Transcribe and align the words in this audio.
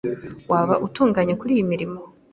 Waba 0.51 0.75
utunganye 0.85 1.33
kuriyi 1.39 1.63
mirimo. 1.71 1.99